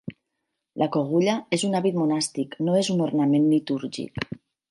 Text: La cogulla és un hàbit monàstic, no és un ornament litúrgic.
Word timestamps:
La 0.83 0.87
cogulla 0.95 1.35
és 1.57 1.65
un 1.67 1.77
hàbit 1.81 1.99
monàstic, 2.01 2.57
no 2.69 2.79
és 2.81 2.91
un 2.97 3.05
ornament 3.09 3.47
litúrgic. 3.53 4.25